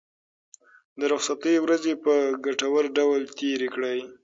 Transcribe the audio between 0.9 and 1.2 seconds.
د